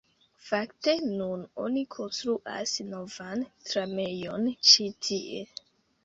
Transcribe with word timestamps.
Fakte, 0.43 0.93
nun 1.17 1.41
oni 1.65 1.83
konstruas 1.95 2.73
novan 2.93 3.43
tramejon 3.67 4.47
ĉi 4.71 4.87
tie 5.09 5.45